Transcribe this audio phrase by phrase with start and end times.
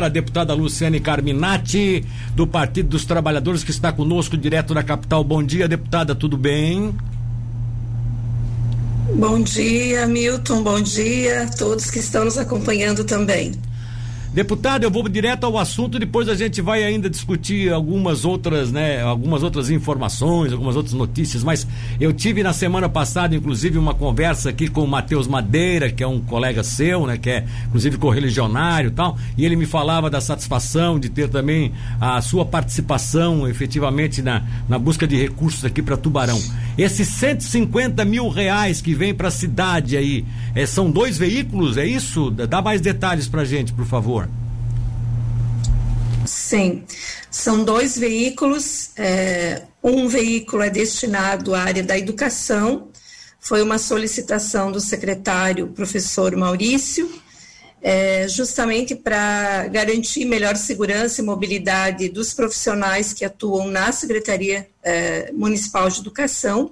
[0.00, 5.24] A deputada Luciane Carminati, do Partido dos Trabalhadores, que está conosco direto da capital.
[5.24, 6.94] Bom dia, deputada, tudo bem?
[9.16, 10.62] Bom dia, Milton.
[10.62, 13.50] Bom dia a todos que estão nos acompanhando também.
[14.32, 19.00] Deputado, eu vou direto ao assunto, depois a gente vai ainda discutir algumas outras, né,
[19.00, 21.66] algumas outras informações, algumas outras notícias, mas
[21.98, 26.06] eu tive na semana passada, inclusive, uma conversa aqui com o Matheus Madeira, que é
[26.06, 30.20] um colega seu, né, que é inclusive correligionário e tal, e ele me falava da
[30.20, 35.96] satisfação de ter também a sua participação efetivamente na, na busca de recursos aqui para
[35.96, 36.40] Tubarão.
[36.76, 40.24] Esses 150 mil reais que vem para a cidade aí,
[40.54, 42.30] é, são dois veículos, é isso?
[42.30, 44.27] Dá mais detalhes pra gente, por favor.
[46.48, 46.82] Sim,
[47.30, 48.92] são dois veículos.
[48.96, 52.88] É, um veículo é destinado à área da educação,
[53.38, 57.06] foi uma solicitação do secretário professor Maurício,
[57.80, 65.30] é, justamente para garantir melhor segurança e mobilidade dos profissionais que atuam na Secretaria é,
[65.32, 66.70] Municipal de Educação.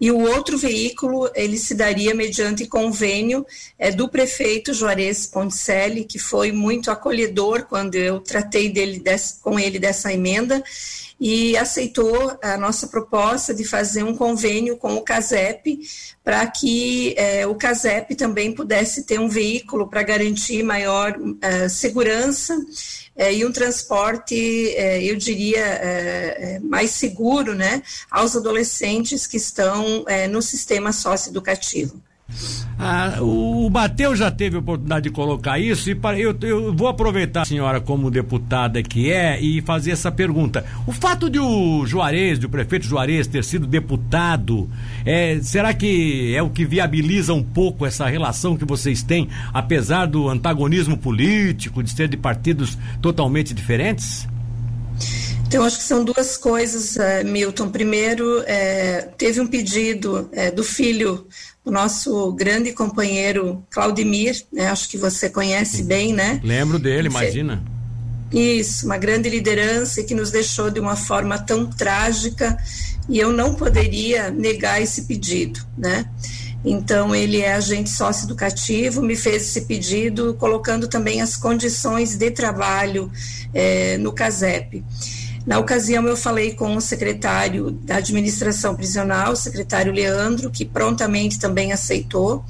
[0.00, 3.46] E o outro veículo, ele se daria mediante convênio
[3.78, 9.02] é, do prefeito Juarez Ponticelli, que foi muito acolhedor quando eu tratei dele
[9.40, 10.62] com ele dessa emenda
[11.24, 15.78] e aceitou a nossa proposta de fazer um convênio com o CASEP
[16.24, 22.60] para que eh, o CASEP também pudesse ter um veículo para garantir maior uh, segurança
[23.14, 30.92] eh, e um transporte, eu diria, mais seguro né, aos adolescentes que estão no sistema
[30.92, 32.02] socioeducativo.
[32.78, 36.88] Ah, o Bateu já teve a oportunidade de colocar isso e para, eu, eu vou
[36.88, 40.64] aproveitar a senhora como deputada que é e fazer essa pergunta.
[40.86, 44.68] O fato de o Juarez, de o prefeito Juarez ter sido deputado,
[45.04, 50.06] é, será que é o que viabiliza um pouco essa relação que vocês têm, apesar
[50.06, 54.26] do antagonismo político, de ser de partidos totalmente diferentes?
[55.52, 57.68] Então, acho que são duas coisas, uh, Milton.
[57.68, 61.26] Primeiro, é, teve um pedido é, do filho
[61.62, 64.68] o nosso grande companheiro Claudemir, né?
[64.68, 66.40] Acho que você conhece bem, né?
[66.42, 67.62] Lembro dele, imagina.
[68.32, 72.56] Isso, uma grande liderança que nos deixou de uma forma tão trágica
[73.06, 76.06] e eu não poderia negar esse pedido, né?
[76.64, 83.12] Então, ele é agente socioeducativo, me fez esse pedido, colocando também as condições de trabalho
[83.52, 84.82] eh, no CASEP.
[85.46, 91.38] Na ocasião, eu falei com o secretário da administração prisional, o secretário Leandro, que prontamente
[91.38, 92.44] também aceitou.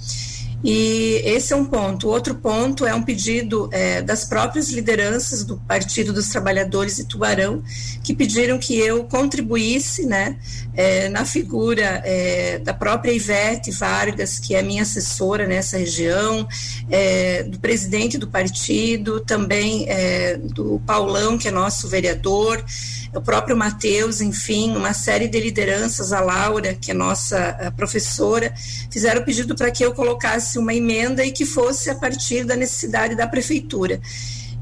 [0.64, 2.08] E esse é um ponto.
[2.08, 7.62] Outro ponto é um pedido é, das próprias lideranças do Partido dos Trabalhadores de Tubarão,
[8.02, 10.36] que pediram que eu contribuísse né,
[10.74, 16.46] é, na figura é, da própria Ivete Vargas, que é minha assessora nessa região,
[16.88, 22.64] é, do presidente do partido, também é, do Paulão, que é nosso vereador
[23.14, 28.54] o próprio Matheus, enfim, uma série de lideranças, a Laura, que é nossa professora,
[28.90, 33.14] fizeram pedido para que eu colocasse uma emenda e que fosse a partir da necessidade
[33.14, 34.00] da prefeitura.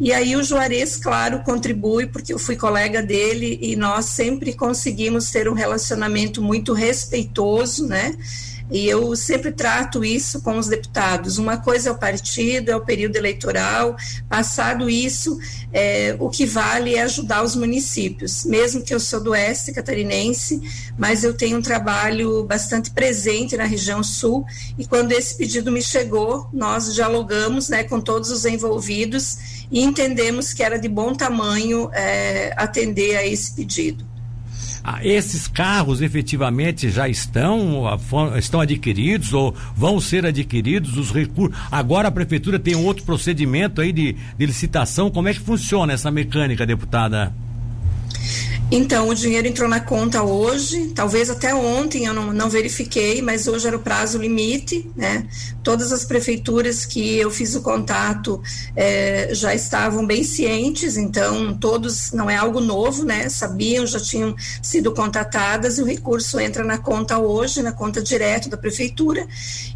[0.00, 5.31] E aí o Juarez, claro, contribui, porque eu fui colega dele e nós sempre conseguimos
[5.31, 8.15] ter um relacionamento muito respeitoso, né?
[8.70, 11.38] E eu sempre trato isso com os deputados.
[11.38, 13.97] Uma coisa é o partido, é o período eleitoral.
[14.28, 15.38] Passado isso,
[15.72, 18.44] é, o que vale é ajudar os municípios.
[18.44, 20.60] Mesmo que eu sou do oeste catarinense,
[20.97, 24.44] mas eu tenho um trabalho bastante presente na região sul.
[24.78, 30.53] E quando esse pedido me chegou, nós dialogamos né, com todos os envolvidos e entendemos
[30.53, 34.09] que era de bom tamanho é, atender a esse pedido.
[34.82, 37.84] Ah, esses carros efetivamente já estão,
[38.38, 41.58] estão adquiridos ou vão ser adquiridos os recursos.
[41.70, 45.10] Agora a prefeitura tem um outro procedimento aí de, de licitação.
[45.10, 47.32] Como é que funciona essa mecânica, deputada?
[48.72, 53.48] Então, o dinheiro entrou na conta hoje, talvez até ontem eu não, não, verifiquei, mas
[53.48, 55.26] hoje era o prazo limite, né?
[55.60, 58.41] Todas as prefeituras que eu fiz o contato
[58.76, 63.28] é, já estavam bem cientes, então todos, não é algo novo, né?
[63.28, 68.48] Sabiam, já tinham sido contatadas e o recurso entra na conta hoje, na conta direto
[68.48, 69.27] da prefeitura.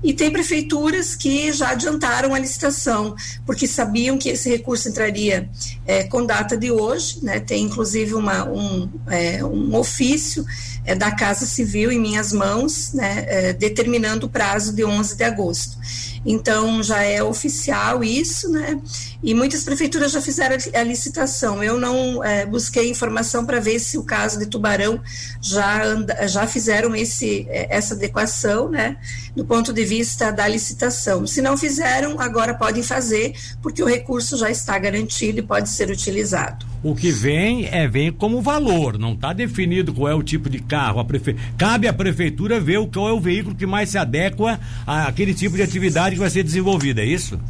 [0.05, 5.51] E tem prefeituras que já adiantaram a licitação, porque sabiam que esse recurso entraria
[5.85, 7.41] é, com data de hoje, né?
[7.41, 10.45] Tem inclusive uma, um é, um ofício
[10.85, 15.25] é, da Casa Civil em minhas mãos, né, é, determinando o prazo de 11 de
[15.25, 15.79] agosto.
[16.27, 18.81] Então já é oficial isso, né?
[19.23, 21.63] E muitas prefeituras já fizeram a licitação.
[21.63, 25.01] Eu não é, busquei informação para ver se o caso de Tubarão
[25.41, 28.97] já, anda, já fizeram esse, é, essa adequação, né?
[29.37, 31.27] Do ponto de vista da licitação.
[31.27, 35.91] Se não fizeram, agora podem fazer, porque o recurso já está garantido e pode ser
[35.91, 36.74] utilizado.
[36.85, 40.59] O que vem é vem como valor, não está definido qual é o tipo de
[40.59, 41.01] carro.
[41.01, 41.35] A prefe...
[41.57, 45.63] Cabe à prefeitura ver qual é o veículo que mais se adequa àquele tipo de
[45.63, 47.41] atividade que vai ser desenvolvida, é isso?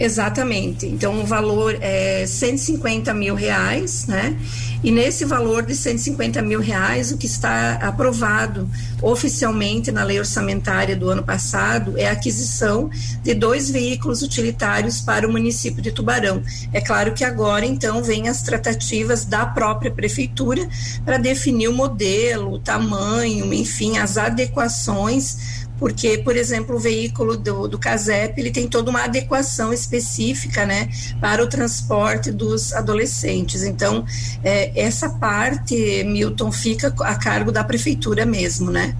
[0.00, 0.86] Exatamente.
[0.86, 4.34] Então, o valor é 150 mil reais, né?
[4.82, 8.66] E nesse valor de 150 mil reais, o que está aprovado
[9.02, 12.88] oficialmente na lei orçamentária do ano passado é a aquisição
[13.22, 16.42] de dois veículos utilitários para o município de Tubarão.
[16.72, 20.66] É claro que agora, então, vem as tratativas da própria prefeitura
[21.04, 27.66] para definir o modelo, o tamanho, enfim, as adequações porque, por exemplo, o veículo do,
[27.66, 33.62] do CASEP, ele tem toda uma adequação específica, né, para o transporte dos adolescentes.
[33.62, 34.04] Então,
[34.44, 38.94] é, essa parte, Milton, fica a cargo da prefeitura mesmo, né?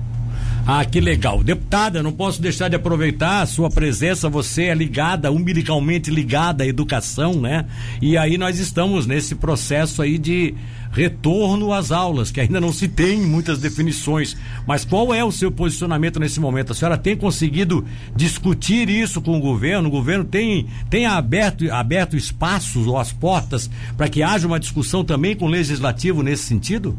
[0.67, 1.43] Ah, que legal.
[1.43, 6.67] Deputada, não posso deixar de aproveitar a sua presença, você é ligada, umbilicalmente ligada à
[6.67, 7.67] educação, né?
[8.01, 10.55] E aí nós estamos nesse processo aí de
[10.93, 14.37] retorno às aulas, que ainda não se tem muitas definições.
[14.67, 16.73] Mas qual é o seu posicionamento nesse momento?
[16.73, 17.85] A senhora tem conseguido
[18.15, 19.89] discutir isso com o governo?
[19.89, 25.05] O governo tem, tem aberto, aberto espaços ou as portas para que haja uma discussão
[25.05, 26.97] também com o legislativo nesse sentido?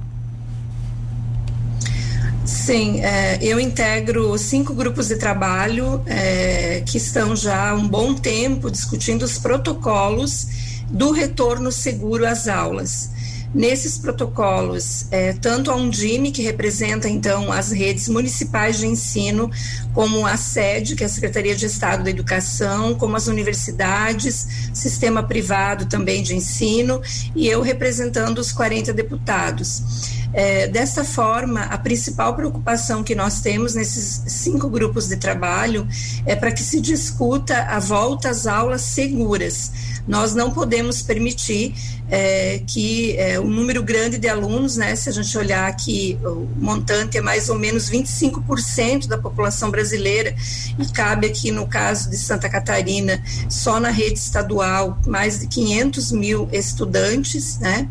[2.52, 8.14] Sim, é, eu integro cinco grupos de trabalho é, que estão já há um bom
[8.14, 10.48] tempo discutindo os protocolos
[10.90, 13.10] do retorno seguro às aulas.
[13.54, 19.50] Nesses protocolos, é, tanto a Undime, que representa então as redes municipais de ensino,
[19.94, 25.24] como a SED, que é a Secretaria de Estado da Educação, como as universidades, sistema
[25.24, 27.02] privado também de ensino,
[27.36, 30.21] e eu representando os 40 deputados.
[30.34, 35.88] É, dessa forma, a principal preocupação que nós temos nesses cinco grupos de trabalho
[36.26, 39.72] é para que se discuta a volta às aulas seguras.
[40.08, 41.76] Nós não podemos permitir
[42.12, 46.46] é, que é, um número grande de alunos, né, se a gente olhar aqui, o
[46.58, 50.36] montante é mais ou menos 25% da população brasileira,
[50.78, 56.12] e cabe aqui no caso de Santa Catarina, só na rede estadual, mais de 500
[56.12, 57.88] mil estudantes, né?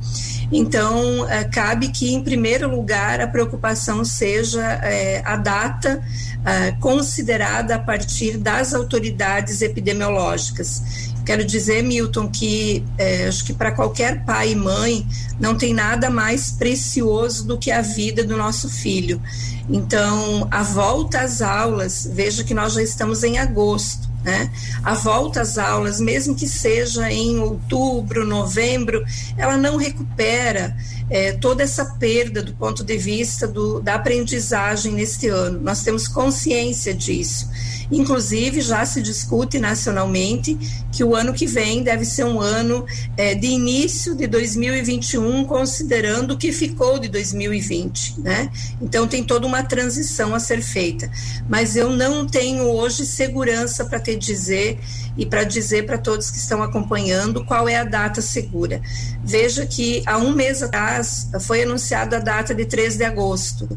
[0.52, 6.02] Então, é, cabe que, em primeiro lugar, a preocupação seja é, a data
[6.44, 11.09] é, considerada a partir das autoridades epidemiológicas.
[11.30, 15.06] Quero dizer, Milton, que é, acho que para qualquer pai e mãe
[15.38, 19.22] não tem nada mais precioso do que a vida do nosso filho.
[19.68, 24.10] Então, a volta às aulas, veja que nós já estamos em agosto.
[24.24, 24.50] Né?
[24.82, 29.04] A volta às aulas, mesmo que seja em outubro, novembro,
[29.36, 30.76] ela não recupera
[31.08, 35.60] é, toda essa perda do ponto de vista do, da aprendizagem neste ano.
[35.60, 37.48] Nós temos consciência disso.
[37.90, 40.56] Inclusive, já se discute nacionalmente
[40.92, 42.84] que o ano que vem deve ser um ano
[43.16, 48.20] é, de início de 2021, considerando o que ficou de 2020.
[48.20, 48.50] Né?
[48.80, 51.10] Então, tem toda uma transição a ser feita.
[51.48, 54.78] Mas eu não tenho hoje segurança para te dizer
[55.16, 58.80] e para dizer para todos que estão acompanhando qual é a data segura.
[59.22, 63.68] Veja que há um mês atrás foi anunciada a data de 3 de agosto.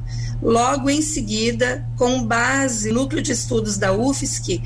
[0.42, 4.62] Logo em seguida, com base no núcleo de estudos da UFSC,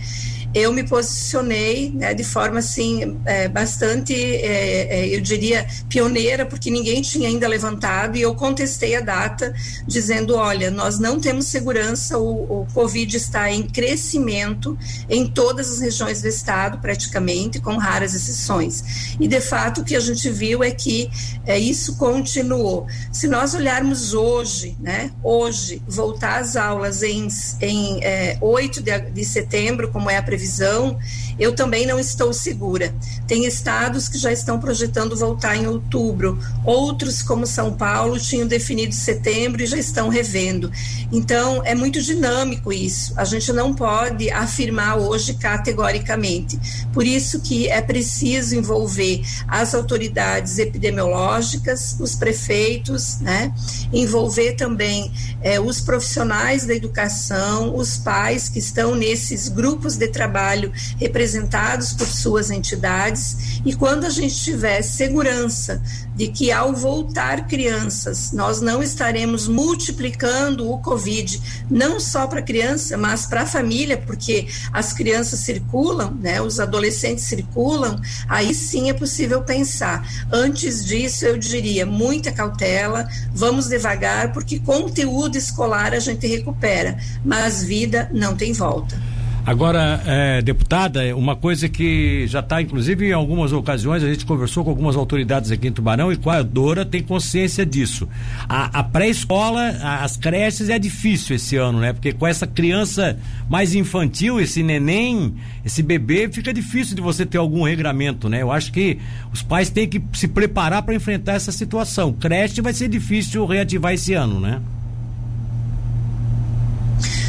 [0.57, 6.71] eu me posicionei né, de forma assim é, bastante, é, é, eu diria, pioneira, porque
[6.71, 9.53] ninguém tinha ainda levantado, e eu contestei a data,
[9.85, 14.77] dizendo: olha, nós não temos segurança, o, o Covid está em crescimento
[15.07, 19.15] em todas as regiões do estado, praticamente, com raras exceções.
[19.19, 21.09] E de fato o que a gente viu é que
[21.45, 22.87] é, isso continuou.
[23.11, 27.27] Se nós olharmos hoje, né, hoje, voltar às aulas em,
[27.61, 30.97] em é, 8 de, de setembro, como é a previsão previsão,
[31.37, 32.93] eu também não estou segura.
[33.27, 38.95] Tem estados que já estão projetando voltar em outubro, outros, como São Paulo, tinham definido
[38.95, 40.71] setembro e já estão revendo.
[41.11, 43.13] Então, é muito dinâmico isso.
[43.17, 46.57] A gente não pode afirmar hoje categoricamente.
[46.93, 53.53] Por isso que é preciso envolver as autoridades epidemiológicas, os prefeitos, né?
[53.93, 55.11] envolver também
[55.41, 61.93] é, os profissionais da educação, os pais que estão nesses grupos de trabalho representativos representados
[61.93, 65.81] por suas entidades e quando a gente tiver segurança
[66.15, 72.97] de que ao voltar crianças, nós não estaremos multiplicando o Covid, não só para criança,
[72.97, 78.93] mas para a família, porque as crianças circulam, né, os adolescentes circulam, aí sim é
[78.93, 80.07] possível pensar.
[80.31, 87.63] Antes disso, eu diria muita cautela, vamos devagar, porque conteúdo escolar a gente recupera, mas
[87.63, 89.16] vida não tem volta.
[89.47, 94.61] Agora, é, deputada, uma coisa que já está, inclusive, em algumas ocasiões, a gente conversou
[94.61, 98.09] com algumas autoridades aqui em Tubarão e com a Dora tem consciência disso.
[98.49, 99.69] A, a pré-escola,
[100.01, 101.93] as creches é difícil esse ano, né?
[101.93, 103.17] Porque com essa criança
[103.49, 108.41] mais infantil, esse neném, esse bebê, fica difícil de você ter algum regramento, né?
[108.41, 108.99] Eu acho que
[109.31, 112.11] os pais têm que se preparar para enfrentar essa situação.
[112.11, 114.59] Creche vai ser difícil reativar esse ano, né?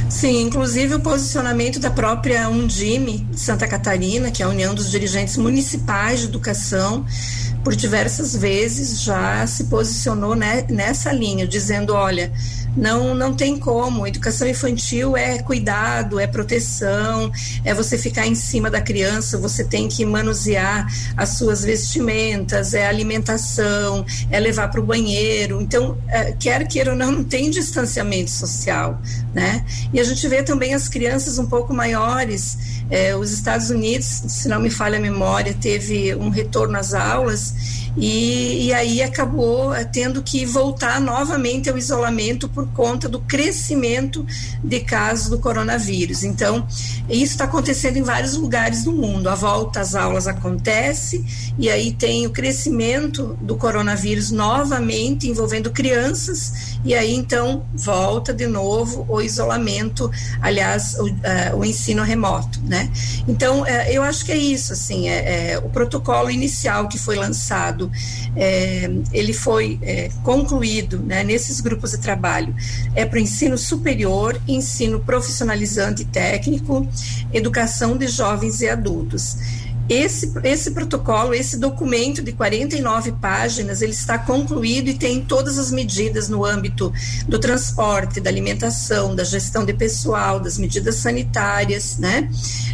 [0.09, 4.91] Sim, inclusive o posicionamento da própria Undime de Santa Catarina, que é a União dos
[4.91, 7.05] Dirigentes Municipais de Educação,
[7.63, 12.33] por diversas vezes já se posicionou né, nessa linha, dizendo: olha,
[12.79, 14.07] não, não tem como.
[14.07, 17.31] Educação infantil é cuidado, é proteção,
[17.65, 22.87] é você ficar em cima da criança, você tem que manusear as suas vestimentas, é
[22.87, 25.61] alimentação, é levar para o banheiro.
[25.61, 29.01] Então, é, quer queira ou não, não tem distanciamento social,
[29.35, 29.65] né?
[29.93, 32.79] E a gente vê também as crianças um pouco maiores.
[32.91, 37.88] É, os Estados Unidos, se não me falha a memória, teve um retorno às aulas
[37.99, 44.25] e, e aí acabou eh, tendo que voltar novamente ao isolamento por conta do crescimento
[44.63, 46.23] de casos do coronavírus.
[46.23, 46.67] Então,
[47.09, 49.29] isso está acontecendo em vários lugares do mundo.
[49.29, 51.25] A volta às aulas acontece
[51.59, 58.47] e aí tem o crescimento do coronavírus novamente envolvendo crianças e aí então volta de
[58.47, 62.91] novo o isolamento, aliás, o, uh, o ensino remoto, né?
[63.27, 67.17] Então, uh, eu acho que é isso, assim, é, é, o protocolo inicial que foi
[67.17, 67.88] lançado
[68.37, 72.55] é, ele foi é, concluído né, nesses grupos de trabalho
[72.95, 76.87] é para o ensino superior, ensino profissionalizante e técnico,
[77.33, 79.37] educação de jovens e adultos.
[79.89, 85.71] Esse, esse protocolo, esse documento de 49 páginas, ele está concluído e tem todas as
[85.71, 86.93] medidas no âmbito
[87.27, 92.31] do transporte, da alimentação, da gestão de pessoal, das medidas sanitárias, né?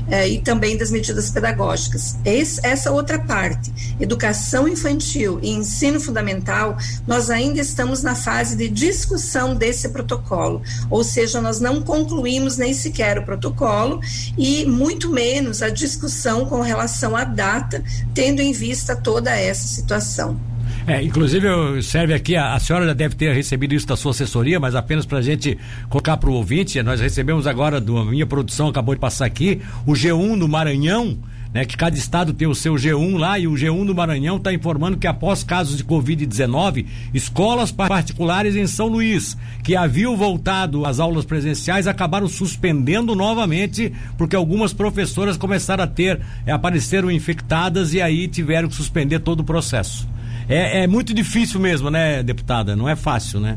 [0.08, 2.16] É, e também das medidas pedagógicas.
[2.24, 8.68] Esse, essa outra parte, educação infantil e ensino fundamental, nós ainda estamos na fase de
[8.68, 14.00] discussão desse protocolo, ou seja, nós não concluímos nem sequer o protocolo
[14.36, 17.82] e muito menos a discussão com relação relação à data,
[18.14, 20.38] tendo em vista toda essa situação.
[20.86, 21.46] É, inclusive
[21.82, 25.06] serve aqui, a, a, senhora já deve ter recebido isso da sua assessoria, mas apenas
[25.06, 25.58] para a gente
[25.88, 29.92] colocar para o ouvinte, nós recebemos agora, da minha produção acabou de passar aqui, o
[29.92, 31.18] G1 no Maranhão,
[31.54, 34.52] né, que cada estado tem o seu G1 lá e o G1 do Maranhão está
[34.52, 36.84] informando que após casos de Covid-19,
[37.14, 44.34] escolas particulares em São Luís, que haviam voltado às aulas presenciais, acabaram suspendendo novamente, porque
[44.34, 49.44] algumas professoras começaram a ter, é, apareceram infectadas e aí tiveram que suspender todo o
[49.44, 50.08] processo.
[50.48, 52.74] É, é muito difícil mesmo, né, deputada?
[52.74, 53.56] Não é fácil, né?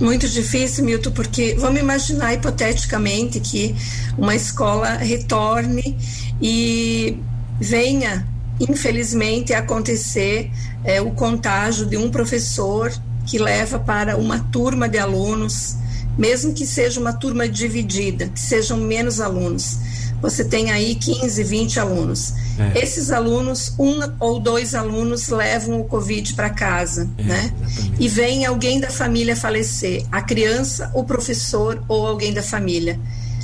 [0.00, 3.74] Muito difícil, Milton, porque vamos imaginar hipoteticamente que
[4.16, 5.96] uma escola retorne
[6.40, 7.18] e
[7.60, 8.26] venha,
[8.60, 10.50] infelizmente, acontecer
[10.84, 12.92] é, o contágio de um professor
[13.26, 15.76] que leva para uma turma de alunos,
[16.16, 19.78] mesmo que seja uma turma dividida, que sejam menos alunos
[20.20, 22.34] você tem aí 15, 20 alunos.
[22.58, 22.82] É.
[22.82, 27.52] Esses alunos, um ou dois alunos levam o Covid para casa, é, né?
[27.62, 28.02] Exatamente.
[28.02, 32.98] E vem alguém da família falecer, a criança, o professor ou alguém da família.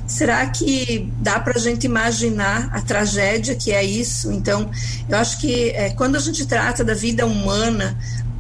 [0.07, 4.31] Será que dá para a gente imaginar a tragédia que é isso?
[4.33, 4.71] Então,
[5.09, 7.99] eu acho que é, quando a gente trata da vida humana,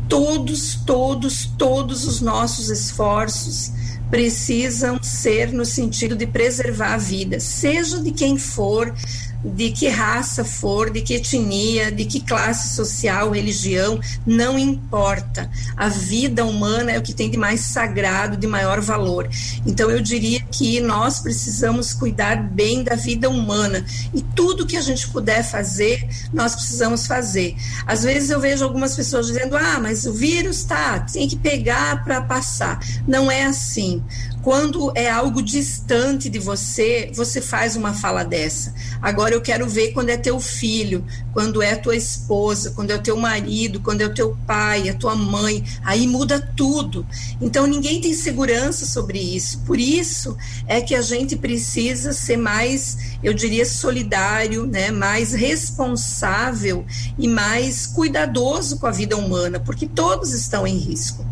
[0.09, 3.73] todos, todos, todos os nossos esforços
[4.11, 8.95] precisam ser no sentido de preservar a vida, seja de quem for,
[9.44, 15.50] de que raça for, de que etnia, de que classe social, religião, não importa.
[15.76, 19.28] A vida humana é o que tem de mais sagrado, de maior valor.
[19.66, 23.84] Então eu diria que nós precisamos cuidar bem da vida humana
[24.14, 27.54] e tudo que a gente puder fazer, nós precisamos fazer.
[27.86, 32.02] Às vezes eu vejo algumas pessoas dizendo: "Ah, mas o vírus tá, tem que pegar
[32.02, 32.80] para passar".
[33.06, 34.02] Não é assim
[34.44, 38.74] Quando é algo distante de você, você faz uma fala dessa.
[39.00, 43.02] Agora eu quero ver quando é teu filho, quando é tua esposa, quando é o
[43.02, 47.06] teu marido, quando é o teu pai, a tua mãe, aí muda tudo.
[47.40, 49.60] Então ninguém tem segurança sobre isso.
[49.60, 50.36] Por isso
[50.66, 56.84] é que a gente precisa ser mais, eu diria, solidário, né, mais responsável
[57.18, 61.24] e mais cuidadoso com a vida humana, porque todos estão em risco.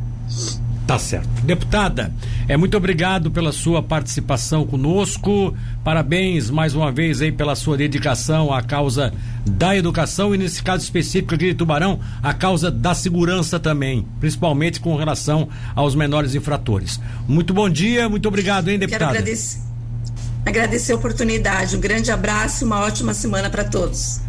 [0.87, 1.29] Tá certo.
[1.45, 2.13] Deputada,
[2.49, 5.57] é muito obrigado pela sua participação conosco.
[5.85, 9.13] Parabéns mais uma vez aí pela sua dedicação à causa
[9.47, 14.81] da educação e nesse caso específico aqui de Tubarão, a causa da segurança também, principalmente
[14.81, 17.01] com relação aos menores infratores.
[17.29, 19.13] Muito bom dia, muito obrigado, hein, deputada.
[19.13, 19.61] Quero agradecer,
[20.45, 21.77] agradecer a oportunidade.
[21.77, 24.21] Um grande abraço e uma ótima semana para todos.